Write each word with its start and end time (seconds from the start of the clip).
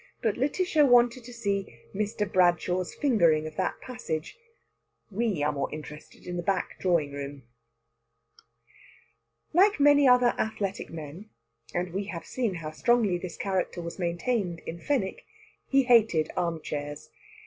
But 0.23 0.33
Lætitia 0.33 0.89
wanted 0.89 1.23
to 1.25 1.31
see 1.31 1.77
Mr. 1.93 2.25
Bradshaw's 2.25 2.91
fingering 2.95 3.45
of 3.45 3.55
that 3.57 3.79
passage. 3.81 4.35
We 5.11 5.43
are 5.43 5.51
more 5.51 5.71
interested 5.71 6.25
in 6.25 6.37
the 6.37 6.41
back 6.41 6.79
drawing 6.79 7.11
room. 7.11 7.43
Like 9.53 9.79
many 9.79 10.07
other 10.07 10.33
athletic 10.39 10.89
men 10.89 11.29
and 11.71 11.93
we 11.93 12.05
have 12.05 12.25
seen 12.25 12.55
how 12.55 12.71
strongly 12.71 13.19
this 13.19 13.37
character 13.37 13.79
was 13.79 13.99
maintained 13.99 14.61
in 14.61 14.79
Fenwick 14.79 15.23
he 15.67 15.83
hated 15.83 16.31
armchairs. 16.35 17.11